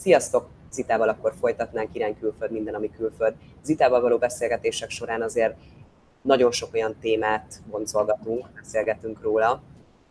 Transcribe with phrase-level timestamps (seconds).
[0.00, 0.48] Sziasztok!
[0.72, 3.34] Zitával akkor folytatnánk irány külföld, minden, ami külföld.
[3.62, 5.54] Zitával való beszélgetések során azért
[6.22, 9.62] nagyon sok olyan témát boncolgatunk, beszélgetünk róla,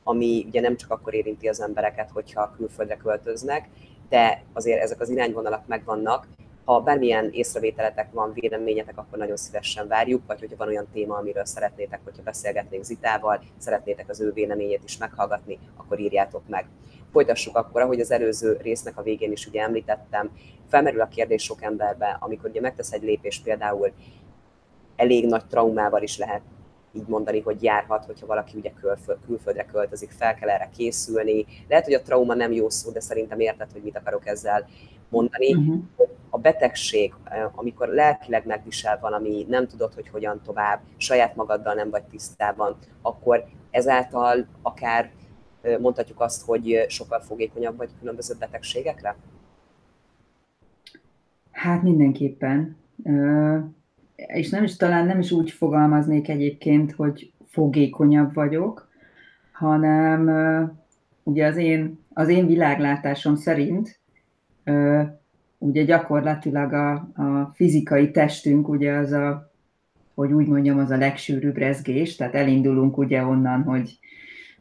[0.04, 3.70] ami ugye nem csak akkor érinti az embereket, hogyha külföldre költöznek,
[4.10, 6.28] de azért ezek az irányvonalak megvannak.
[6.66, 11.46] Ha bármilyen észrevételetek van, véleményetek, akkor nagyon szívesen várjuk, vagy hogyha van olyan téma, amiről
[11.46, 16.66] szeretnétek, hogyha beszélgetnénk Zitával, szeretnétek az ő véleményét is meghallgatni, akkor írjátok meg.
[17.18, 20.32] Folytassuk akkor, ahogy az előző résznek a végén is ugye említettem,
[20.70, 23.92] felmerül a kérdés sok emberbe, amikor ugye megtesz egy lépés például
[24.96, 26.42] elég nagy traumával is lehet
[26.94, 31.46] így mondani, hogy járhat, hogyha valaki ugye külföld, külföldre költözik, fel kell erre készülni.
[31.68, 34.68] Lehet, hogy a trauma nem jó szó, de szerintem érted, hogy mit akarok ezzel
[35.10, 35.56] mondani.
[35.56, 35.84] Uh-huh.
[36.30, 37.14] A betegség,
[37.56, 43.46] amikor lelkileg megvisel valami, nem tudod, hogy hogyan tovább, saját magaddal nem vagy tisztában, akkor
[43.72, 45.12] ezáltal akár
[45.80, 49.16] mondhatjuk azt, hogy sokkal fogékonyabb vagy különböző betegségekre?
[51.52, 52.78] Hát mindenképpen.
[54.16, 58.90] És nem is talán nem is úgy fogalmaznék egyébként, hogy fogékonyabb vagyok,
[59.52, 60.30] hanem
[61.24, 64.00] ugye az én, az én világlátásom szerint
[65.58, 69.52] ugye gyakorlatilag a, a fizikai testünk ugye az a,
[70.16, 74.00] hogy úgy mondjam, az a legsűrűbb rezgés, tehát elindulunk ugye onnan, hogy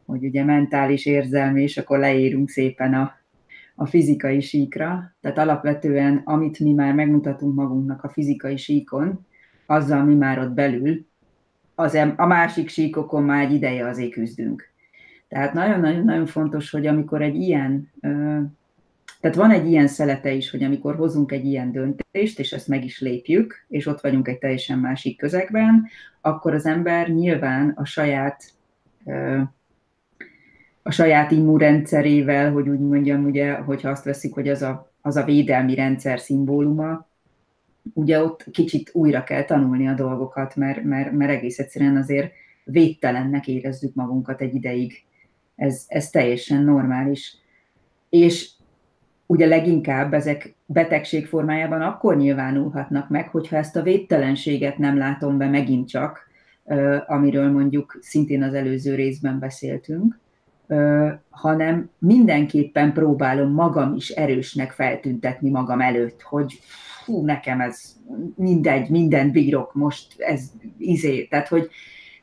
[0.07, 3.17] hogy ugye mentális, érzelmi, és akkor leérünk szépen a,
[3.75, 5.15] a fizikai síkra.
[5.21, 9.25] Tehát alapvetően, amit mi már megmutatunk magunknak a fizikai síkon,
[9.65, 11.05] azzal mi már ott belül,
[11.75, 14.69] az, a másik síkokon már egy ideje azért küzdünk.
[15.27, 17.91] Tehát nagyon-nagyon-nagyon fontos, hogy amikor egy ilyen,
[19.19, 22.83] tehát van egy ilyen szelete is, hogy amikor hozunk egy ilyen döntést, és ezt meg
[22.83, 25.87] is lépjük, és ott vagyunk egy teljesen másik közegben,
[26.21, 28.43] akkor az ember nyilván a saját
[30.87, 35.23] a saját immunrendszerével, hogy úgy mondjam, ugye, hogyha azt veszik, hogy az a, az a
[35.23, 37.07] védelmi rendszer szimbóluma,
[37.93, 42.31] ugye ott kicsit újra kell tanulni a dolgokat, mert, mert, mert egész egyszerűen azért
[42.63, 45.03] védtelennek érezzük magunkat egy ideig.
[45.55, 47.37] Ez, ez teljesen normális.
[48.09, 48.49] És
[49.25, 55.47] ugye leginkább ezek betegség formájában akkor nyilvánulhatnak meg, hogyha ezt a védtelenséget nem látom be
[55.47, 56.27] megint csak,
[57.07, 60.19] amiről mondjuk szintén az előző részben beszéltünk,
[61.29, 66.59] hanem mindenképpen próbálom magam is erősnek feltüntetni magam előtt, hogy
[67.03, 67.95] fú, nekem ez
[68.35, 71.69] mindegy, minden bírok most, ez izé, tehát hogy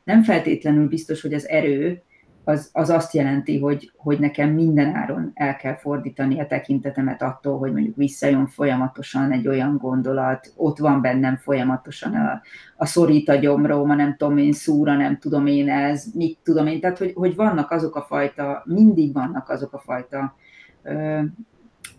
[0.03, 2.01] nem feltétlenül biztos, hogy az erő
[2.45, 7.57] az, az azt jelenti, hogy, hogy nekem minden áron el kell fordítani a tekintetemet attól,
[7.57, 12.41] hogy mondjuk visszajön folyamatosan egy olyan gondolat, ott van bennem folyamatosan a,
[12.75, 16.79] a szorít a gyomrom, nem tudom én szúra, nem tudom én ez, mit tudom én,
[16.79, 20.35] tehát hogy, hogy vannak azok a fajta, mindig vannak azok a fajta
[20.83, 21.21] ö,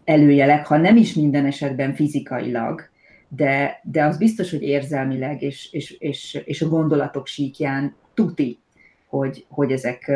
[0.05, 2.83] előjelek, ha nem is minden esetben fizikailag,
[3.29, 8.61] de, de az biztos, hogy érzelmileg és, és, és, és a gondolatok síkján tuti
[9.17, 10.13] hogy, hogy ezek,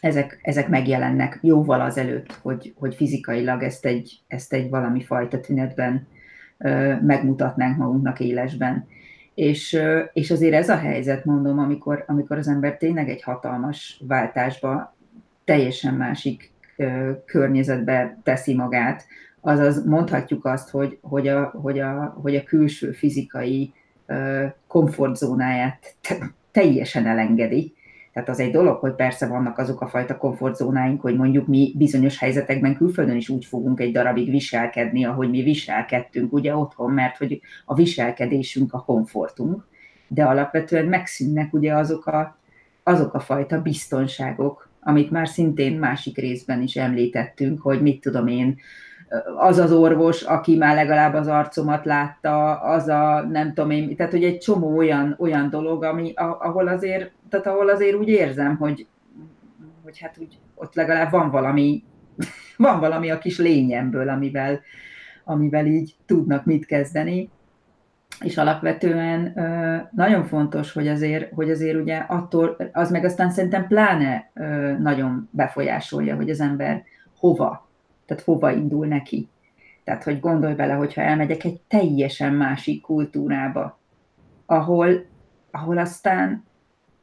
[0.00, 6.06] ezek, ezek megjelennek jóval azelőtt, hogy, hogy fizikailag ezt egy, ezt egy valami fajta tünetben
[7.02, 8.86] megmutatnánk magunknak élesben.
[9.34, 9.78] És,
[10.12, 14.96] és azért ez a helyzet, mondom, amikor, amikor az ember tényleg egy hatalmas váltásba,
[15.44, 16.52] teljesen másik
[17.24, 19.06] környezetbe teszi magát,
[19.40, 23.72] azaz mondhatjuk azt, hogy, hogy, a, hogy, a, hogy a külső fizikai
[24.66, 25.94] komfortzónáját
[26.58, 27.74] teljesen elengedi.
[28.12, 32.18] Tehát az egy dolog, hogy persze vannak azok a fajta komfortzónáink, hogy mondjuk mi bizonyos
[32.18, 37.40] helyzetekben külföldön is úgy fogunk egy darabig viselkedni, ahogy mi viselkedtünk ugye otthon, mert hogy
[37.64, 39.66] a viselkedésünk a komfortunk,
[40.08, 42.38] de alapvetően megszűnnek ugye azok a,
[42.82, 48.56] azok a fajta biztonságok, amit már szintén másik részben is említettünk, hogy mit tudom én,
[49.36, 54.12] az az orvos, aki már legalább az arcomat látta, az a nem tudom én, tehát
[54.12, 58.86] hogy egy csomó olyan, olyan dolog, ami, ahol azért, tehát ahol azért úgy érzem, hogy,
[59.84, 61.84] hogy hát úgy, ott legalább van valami,
[62.56, 64.60] van valami a kis lényemből, amivel,
[65.24, 67.30] amivel így tudnak mit kezdeni.
[68.20, 69.32] És alapvetően
[69.94, 74.30] nagyon fontos, hogy azért, hogy azért ugye attól, az meg aztán szerintem pláne
[74.78, 76.82] nagyon befolyásolja, hogy az ember
[77.18, 77.67] hova
[78.08, 79.28] tehát hova indul neki.
[79.84, 83.78] Tehát, hogy gondolj bele, hogyha elmegyek egy teljesen másik kultúrába,
[84.46, 85.04] ahol,
[85.50, 86.44] ahol aztán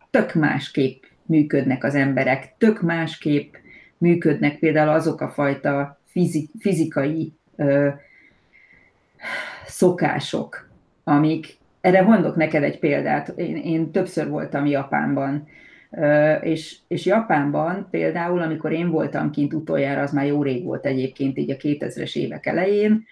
[0.10, 3.54] tök másképp működnek az emberek, tök másképp
[3.98, 7.90] működnek például azok a fajta fizik, fizikai ö,
[9.66, 10.69] szokások,
[11.04, 15.48] amik, erre mondok neked egy példát, én, én többször voltam Japánban,
[16.42, 21.38] És, és Japánban például, amikor én voltam kint utoljára, az már jó rég volt egyébként,
[21.38, 23.06] így a 2000-es évek elején,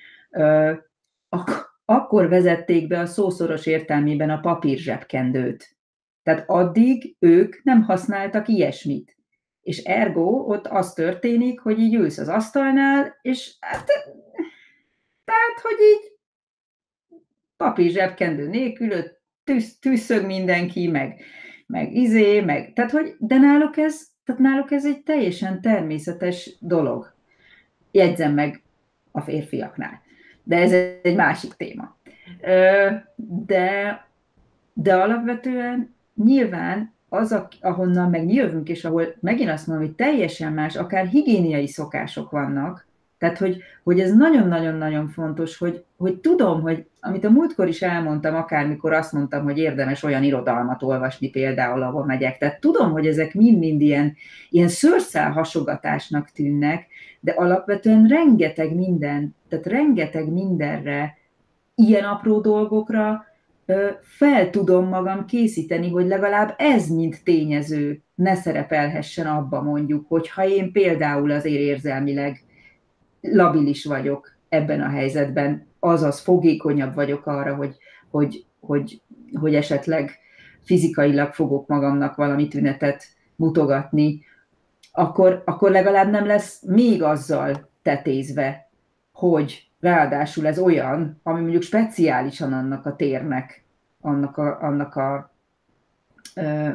[1.30, 5.76] ak- akkor vezették be a szószoros értelmében a papírzsebkendőt.
[6.24, 9.18] Tehát addig ők nem használtak ilyesmit.
[9.62, 13.86] És ergo ott az történik, hogy így ülsz az asztalnál, és hát,
[15.24, 16.12] tehát, hogy így
[17.58, 19.04] papír zsebkendő nélkül,
[19.44, 21.22] tűz, tűzszög mindenki, meg,
[21.74, 27.14] meg izé, meg, tehát hogy, de náluk ez, tehát náluk ez egy teljesen természetes dolog.
[27.92, 28.62] Jegyzem meg
[29.12, 30.02] a férfiaknál.
[30.44, 30.72] De ez
[31.02, 31.98] egy másik téma.
[33.46, 34.06] De,
[34.74, 41.06] de alapvetően nyilván az, ahonnan meg és ahol megint azt mondom, hogy teljesen más, akár
[41.06, 42.88] higiéniai szokások vannak,
[43.24, 48.36] tehát, hogy, hogy ez nagyon-nagyon-nagyon fontos, hogy, hogy tudom, hogy amit a múltkor is elmondtam,
[48.36, 52.38] akármikor azt mondtam, hogy érdemes olyan irodalmat olvasni például, ahol megyek.
[52.38, 54.16] Tehát tudom, hogy ezek mind-mind ilyen,
[54.50, 56.88] ilyen szőrszál hasogatásnak tűnnek,
[57.20, 61.18] de alapvetően rengeteg minden, tehát rengeteg mindenre,
[61.76, 63.26] ilyen apró dolgokra
[64.02, 70.72] fel tudom magam készíteni, hogy legalább ez, mint tényező, ne szerepelhessen abba mondjuk, hogyha én
[70.72, 72.43] például azért érzelmileg
[73.32, 77.78] labilis vagyok ebben a helyzetben, azaz fogékonyabb vagyok arra, hogy,
[78.10, 79.02] hogy, hogy,
[79.40, 80.20] hogy esetleg
[80.62, 83.04] fizikailag fogok magamnak valami tünetet
[83.36, 84.22] mutogatni,
[84.92, 88.70] akkor, akkor legalább nem lesz még azzal tetézve,
[89.12, 93.66] hogy ráadásul ez olyan, ami mondjuk speciálisan annak a térnek,
[94.02, 95.34] annak a, annak a
[96.36, 96.70] ö,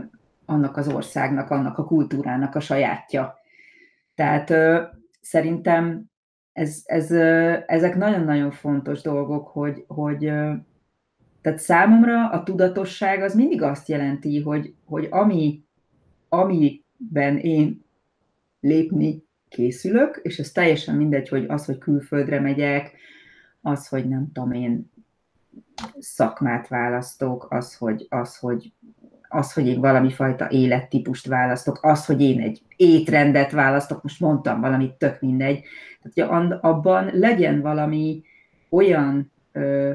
[0.47, 3.39] annak az országnak, annak a kultúrának a sajátja.
[4.15, 4.83] Tehát ö,
[5.21, 6.08] szerintem
[6.59, 7.11] ez, ez,
[7.67, 10.19] ezek nagyon-nagyon fontos dolgok, hogy, hogy
[11.41, 15.65] tehát számomra a tudatosság az mindig azt jelenti, hogy, hogy ami,
[16.29, 17.85] amiben én
[18.61, 22.93] lépni készülök, és ez teljesen mindegy, hogy az, hogy külföldre megyek,
[23.61, 24.91] az, hogy nem tudom én
[25.99, 28.73] szakmát választok, az, hogy, az, hogy
[29.29, 34.61] az, hogy én valami fajta élettípust választok, az, hogy én egy étrendet választok, most mondtam
[34.61, 35.65] valamit, tök mindegy.
[36.15, 38.23] Tehát, hogy abban legyen valami
[38.71, 39.93] olyan, ö,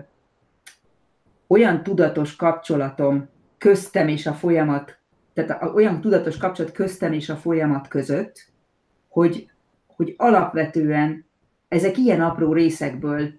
[1.48, 4.98] olyan tudatos kapcsolatom köztem és a folyamat,
[5.34, 8.52] tehát olyan tudatos kapcsolat köztem és a folyamat között,
[9.10, 9.52] hogy,
[9.96, 11.26] hogy alapvetően
[11.68, 13.30] ezek ilyen apró részekből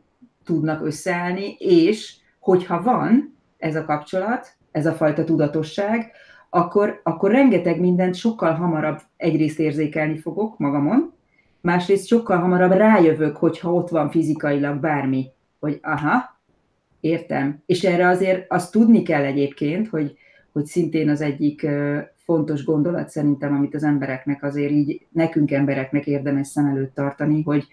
[0.44, 6.12] tudnak összeállni, és hogyha van ez a kapcsolat, ez a fajta tudatosság,
[6.50, 11.12] akkor, akkor rengeteg mindent sokkal hamarabb egyrészt érzékelni fogok magamon,
[11.60, 15.26] másrészt sokkal hamarabb rájövök, hogyha ott van fizikailag bármi,
[15.60, 16.40] hogy aha,
[17.00, 17.62] értem.
[17.66, 20.16] És erre azért azt tudni kell egyébként, hogy,
[20.52, 21.66] hogy szintén az egyik
[22.16, 27.66] fontos gondolat szerintem, amit az embereknek azért így, nekünk embereknek érdemes szem előtt tartani, hogy,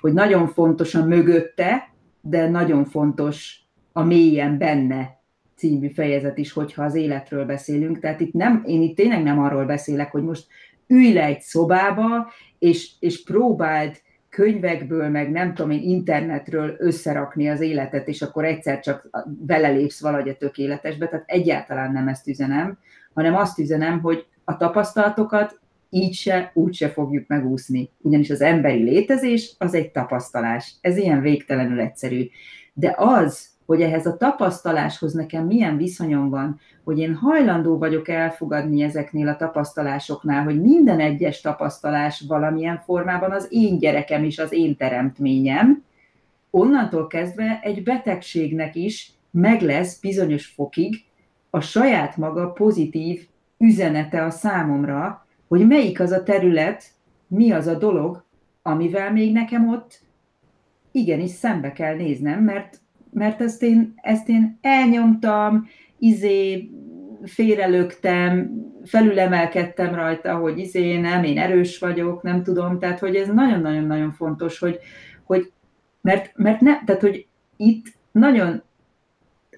[0.00, 1.88] hogy nagyon fontos a mögötte,
[2.20, 3.60] de nagyon fontos
[3.92, 5.19] a mélyen benne
[5.60, 7.98] című fejezet is, hogyha az életről beszélünk.
[7.98, 10.46] Tehát itt nem, én itt tényleg nem arról beszélek, hogy most
[10.86, 13.96] ülj le egy szobába, és, és próbáld
[14.28, 20.28] könyvekből, meg nem tudom én, internetről összerakni az életet, és akkor egyszer csak belelépsz valahogy
[20.28, 22.78] a tökéletesbe, tehát egyáltalán nem ezt üzenem,
[23.14, 25.60] hanem azt üzenem, hogy a tapasztalatokat
[25.90, 27.90] így se, úgy se fogjuk megúszni.
[27.98, 30.74] Ugyanis az emberi létezés az egy tapasztalás.
[30.80, 32.28] Ez ilyen végtelenül egyszerű.
[32.72, 38.82] De az, hogy ehhez a tapasztaláshoz nekem milyen viszonyom van, hogy én hajlandó vagyok elfogadni
[38.82, 44.76] ezeknél a tapasztalásoknál, hogy minden egyes tapasztalás valamilyen formában az én gyerekem és az én
[44.76, 45.84] teremtményem,
[46.50, 51.04] onnantól kezdve egy betegségnek is meg lesz bizonyos fokig
[51.50, 53.26] a saját maga pozitív
[53.58, 56.84] üzenete a számomra, hogy melyik az a terület,
[57.26, 58.24] mi az a dolog,
[58.62, 60.00] amivel még nekem ott
[60.90, 62.80] igenis szembe kell néznem, mert
[63.12, 66.70] mert ezt én, ezt én elnyomtam, izé,
[67.24, 68.50] félrelögtem,
[68.84, 74.58] felülemelkedtem rajta, hogy izé, nem, én erős vagyok, nem tudom, tehát hogy ez nagyon-nagyon-nagyon fontos,
[74.58, 74.78] hogy,
[75.24, 75.52] hogy
[76.00, 77.26] mert, mert ne, tehát hogy
[77.56, 78.62] itt nagyon,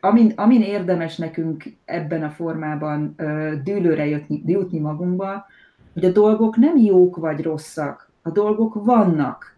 [0.00, 5.46] amin, amin érdemes nekünk ebben a formában ö, dűlőre jutni, jutni magunkba,
[5.92, 9.56] hogy a dolgok nem jók vagy rosszak, a dolgok vannak.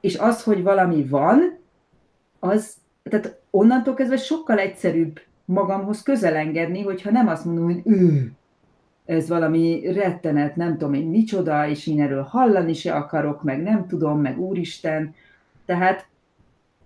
[0.00, 1.58] És az, hogy valami van,
[2.44, 8.32] az, tehát onnantól kezdve sokkal egyszerűbb magamhoz közelengedni, hogyha nem azt mondom, hogy ő,
[9.04, 13.86] ez valami rettenet, nem tudom én micsoda, és én erről hallani se akarok, meg nem
[13.86, 15.14] tudom, meg úristen.
[15.66, 16.06] Tehát,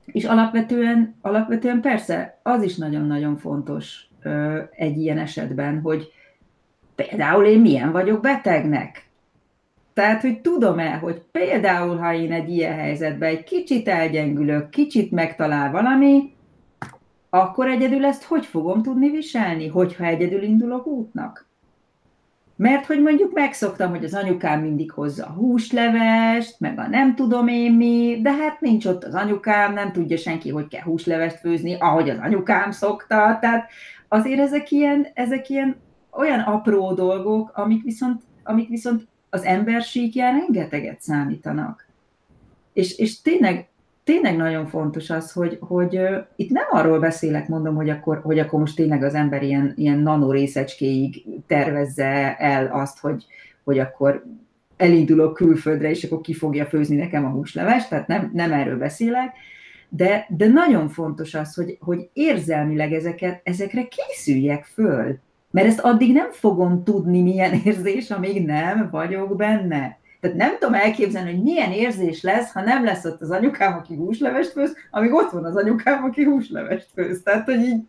[0.07, 4.09] és alapvetően, alapvetően persze az is nagyon-nagyon fontos
[4.71, 6.13] egy ilyen esetben, hogy,
[6.95, 9.08] például én milyen vagyok betegnek.
[9.99, 15.71] Tehát, hogy tudom-e, hogy például, ha én egy ilyen helyzetben egy kicsit elgyengülök, kicsit megtalál
[15.71, 16.35] valami,
[17.31, 21.47] akkor egyedül ezt hogy fogom tudni viselni, hogyha egyedül indulok útnak?
[22.57, 27.49] Mert hogy mondjuk megszoktam, hogy az anyukám mindig hozza a húslevest, meg a nem tudom
[27.49, 31.77] én mi, de hát nincs ott az anyukám, nem tudja senki, hogy kell húslevest főzni,
[31.81, 33.39] ahogy az anyukám szokta.
[33.41, 33.71] Tehát
[34.09, 35.77] azért ezek ilyen, ezek ilyen
[36.11, 41.87] olyan apró dolgok, amik viszont, amik viszont az embersíkján rengeteget számítanak.
[42.73, 43.69] És, és tényleg
[44.09, 46.01] tényleg nagyon fontos az, hogy, hogy
[46.37, 49.99] itt nem arról beszélek, mondom, hogy akkor, hogy akkor most tényleg az ember ilyen, ilyen
[49.99, 53.25] nanorészecskéig tervezze el azt, hogy,
[53.65, 54.25] hogy akkor
[54.77, 59.35] elindulok külföldre, és akkor ki fogja főzni nekem a húslevest, tehát nem, nem erről beszélek,
[59.89, 65.19] de, de nagyon fontos az, hogy, hogy érzelmileg ezeket, ezekre készüljek föl,
[65.51, 69.99] mert ezt addig nem fogom tudni, milyen érzés, amíg nem vagyok benne.
[70.21, 73.95] Tehát nem tudom elképzelni, hogy milyen érzés lesz, ha nem lesz ott az anyukám, aki
[73.95, 77.23] húslevest főz, amíg ott van az anyukám, aki húslevest főz.
[77.23, 77.83] Tehát, hogy így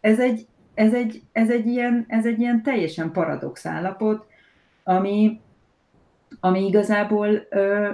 [0.00, 4.26] ez egy, ez egy, ez egy, ilyen, ez egy ilyen teljesen paradox állapot,
[4.84, 5.40] ami,
[6.40, 7.88] ami igazából ö,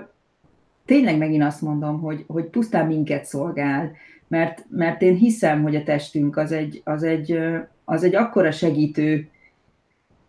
[0.84, 3.92] tényleg megint azt mondom, hogy, hogy pusztán minket szolgál,
[4.28, 7.38] mert, mert én hiszem, hogy a testünk az egy, az egy,
[7.88, 9.28] az egy akkora segítő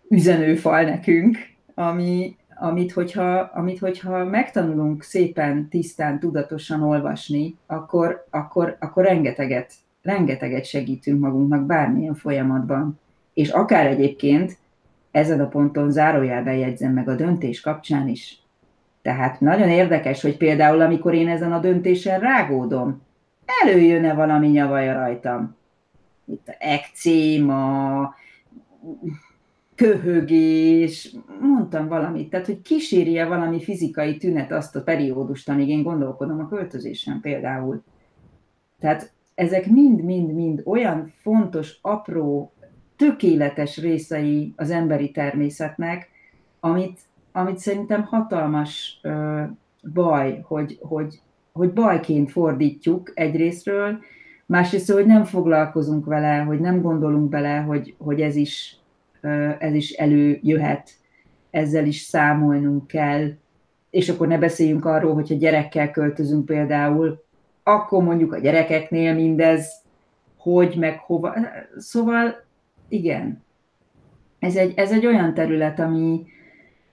[0.10, 1.38] üzenőfal nekünk,
[1.74, 10.66] ami, amit hogyha, amit hogyha megtanulunk szépen, tisztán, tudatosan olvasni, akkor, akkor, akkor rengeteget, rengeteget
[10.66, 13.00] segítünk magunknak bármilyen folyamatban.
[13.34, 14.58] És akár egyébként
[15.12, 18.42] ezen a ponton zárójelben jegyzem meg a döntés kapcsán is.
[19.02, 23.02] Tehát nagyon érdekes, hogy például amikor én ezen a döntésen rágódom,
[23.64, 25.57] előjön-e valami nyavaja rajtam.
[26.28, 28.16] Itt ekcéma,
[29.76, 36.40] köhögés, mondtam valamit, tehát hogy kísérje valami fizikai tünet azt a periódust, amíg én gondolkodom
[36.40, 37.84] a költözésen például.
[38.80, 42.52] Tehát ezek mind-mind-mind olyan fontos, apró,
[42.96, 46.10] tökéletes részei az emberi természetnek,
[46.60, 47.00] amit,
[47.32, 49.44] amit szerintem hatalmas ö,
[49.94, 54.00] baj, hogy, hogy, hogy bajként fordítjuk egyrésztről,
[54.48, 58.78] másrészt, hogy nem foglalkozunk vele, hogy nem gondolunk bele, hogy, hogy ez is
[59.60, 60.90] ez is előjöhet,
[61.50, 63.30] ezzel is számolnunk kell,
[63.90, 67.24] és akkor ne beszéljünk arról, hogyha gyerekkel költözünk például,
[67.64, 69.82] akkor mondjuk a gyerekeknél mindez,
[70.38, 71.34] hogy, meg hova.
[71.78, 72.46] Szóval
[72.88, 73.44] igen,
[74.40, 76.26] ez egy, ez egy olyan terület, ami,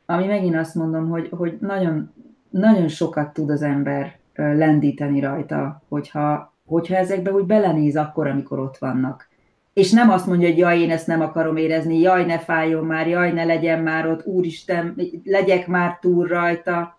[0.07, 2.13] ami megint azt mondom, hogy, hogy nagyon,
[2.51, 8.77] nagyon sokat tud az ember lendíteni rajta, hogyha, hogyha ezekbe úgy belenéz akkor, amikor ott
[8.77, 9.33] vannak
[9.75, 13.09] és nem azt mondja, hogy jaj, én ezt nem akarom érezni, jaj, ne fájjon már,
[13.09, 16.99] jaj, ne legyen már ott, úristen, legyek már túl rajta.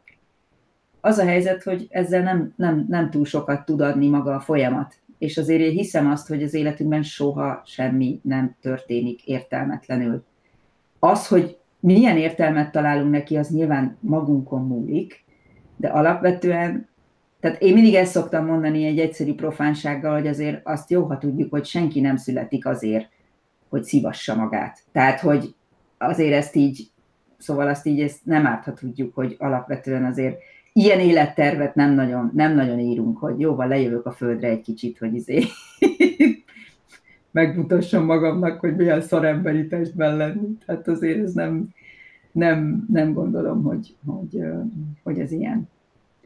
[1.02, 4.96] Az a helyzet, hogy ezzel nem, nem, nem túl sokat tud adni maga a folyamat.
[5.18, 10.24] És azért én hiszem azt, hogy az életünkben soha semmi nem történik értelmetlenül.
[11.00, 15.24] Az, hogy milyen értelmet találunk neki, az nyilván magunkon múlik,
[15.78, 16.88] de alapvetően
[17.46, 21.52] tehát én mindig ezt szoktam mondani egy egyszerű profánsággal, hogy azért azt jó, ha tudjuk,
[21.52, 23.10] hogy senki nem születik azért,
[23.70, 24.80] hogy szívassa magát.
[24.92, 25.56] Tehát, hogy
[25.98, 26.90] azért ezt így,
[27.38, 30.38] szóval azt így ezt nem árt, ha tudjuk, hogy alapvetően azért
[30.74, 35.14] ilyen élettervet nem nagyon, nem nagyon írunk, hogy jóval lejövök a földre egy kicsit, hogy
[35.14, 35.44] izé
[37.32, 40.58] megmutassam magamnak, hogy milyen szaremberi testben lenni.
[40.66, 41.70] Tehát azért ez nem,
[42.32, 44.44] nem, nem gondolom, hogy, hogy,
[45.04, 45.74] hogy ez ilyen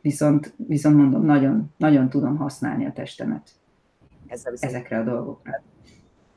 [0.02, 3.50] viszont, viszont mondom, nagyon, nagyon tudom használni a testemet
[4.28, 5.62] Ezzel ezekre a dolgokra.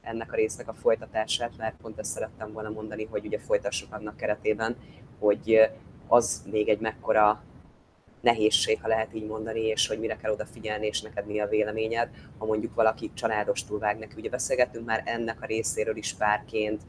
[0.00, 4.16] Ennek a résznek a folytatását, mert pont ezt szerettem volna mondani, hogy ugye folytassuk annak
[4.16, 4.76] keretében,
[5.19, 5.71] hogy
[6.07, 7.42] az még egy mekkora
[8.21, 12.09] nehézség, ha lehet így mondani, és hogy mire kell odafigyelni, és neked mi a véleményed,
[12.38, 14.14] ha mondjuk valaki családostul vág neki.
[14.16, 16.83] Ugye beszélgettünk már ennek a részéről is párként,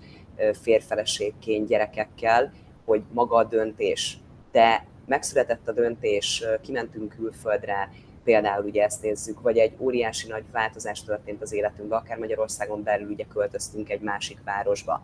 [0.62, 2.52] férfeleségként, gyerekekkel,
[2.86, 4.20] hogy maga a döntés,
[4.52, 7.90] de megszületett a döntés, kimentünk külföldre,
[8.24, 13.10] például ugye ezt nézzük, vagy egy óriási nagy változás történt az életünkben, akár Magyarországon belül
[13.10, 15.04] ugye költöztünk egy másik városba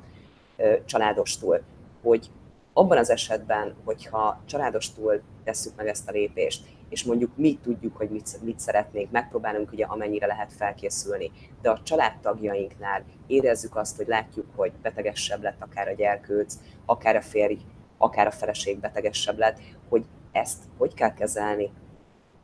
[0.86, 1.62] családostul,
[2.02, 2.30] hogy
[2.74, 8.10] abban az esetben, hogyha családostul tesszük meg ezt a lépést, és mondjuk mi tudjuk, hogy
[8.10, 14.46] mit, mit szeretnénk, megpróbálunk ugye amennyire lehet felkészülni, de a családtagjainknál érezzük azt, hogy látjuk,
[14.56, 17.58] hogy betegesebb lett akár a gyerkőc, akár a férj,
[18.02, 21.72] akár a feleség betegesebb lett, hogy ezt hogy kell kezelni,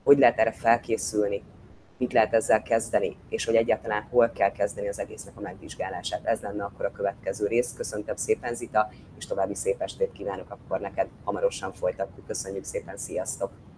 [0.04, 1.44] hogy lehet erre felkészülni,
[1.98, 6.26] mit lehet ezzel kezdeni, és hogy egyáltalán hol kell kezdeni az egésznek a megvizsgálását.
[6.26, 7.74] Ez lenne akkor a következő rész.
[7.74, 11.08] Köszöntöm szépen, Zita, és további szép estét kívánok akkor neked.
[11.24, 12.28] Hamarosan folytatjuk.
[12.28, 13.75] Köszönjük szépen, sziasztok!